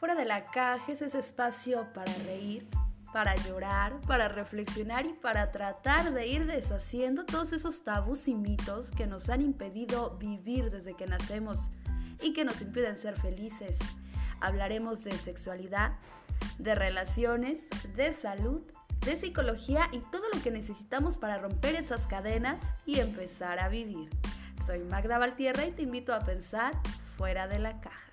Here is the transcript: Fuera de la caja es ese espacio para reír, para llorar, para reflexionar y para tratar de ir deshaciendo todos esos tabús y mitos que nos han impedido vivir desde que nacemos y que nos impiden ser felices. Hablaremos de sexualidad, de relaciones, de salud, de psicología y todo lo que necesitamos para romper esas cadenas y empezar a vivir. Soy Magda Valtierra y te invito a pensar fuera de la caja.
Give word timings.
Fuera 0.00 0.14
de 0.14 0.24
la 0.24 0.46
caja 0.46 0.90
es 0.90 1.02
ese 1.02 1.18
espacio 1.18 1.86
para 1.92 2.10
reír, 2.24 2.66
para 3.12 3.34
llorar, 3.34 4.00
para 4.06 4.28
reflexionar 4.28 5.04
y 5.04 5.12
para 5.12 5.52
tratar 5.52 6.14
de 6.14 6.26
ir 6.26 6.46
deshaciendo 6.46 7.26
todos 7.26 7.52
esos 7.52 7.84
tabús 7.84 8.26
y 8.26 8.34
mitos 8.34 8.90
que 8.92 9.06
nos 9.06 9.28
han 9.28 9.42
impedido 9.42 10.16
vivir 10.16 10.70
desde 10.70 10.94
que 10.94 11.06
nacemos 11.06 11.58
y 12.22 12.32
que 12.32 12.46
nos 12.46 12.62
impiden 12.62 12.96
ser 12.96 13.20
felices. 13.20 13.78
Hablaremos 14.40 15.04
de 15.04 15.12
sexualidad, 15.12 15.92
de 16.56 16.74
relaciones, 16.74 17.60
de 17.94 18.14
salud, 18.14 18.62
de 19.04 19.18
psicología 19.18 19.90
y 19.92 19.98
todo 19.98 20.22
lo 20.32 20.42
que 20.42 20.50
necesitamos 20.50 21.18
para 21.18 21.36
romper 21.36 21.74
esas 21.74 22.06
cadenas 22.06 22.58
y 22.86 23.00
empezar 23.00 23.60
a 23.60 23.68
vivir. 23.68 24.08
Soy 24.66 24.78
Magda 24.78 25.18
Valtierra 25.18 25.66
y 25.66 25.72
te 25.72 25.82
invito 25.82 26.14
a 26.14 26.20
pensar 26.20 26.72
fuera 27.18 27.48
de 27.48 27.58
la 27.58 27.82
caja. 27.82 28.09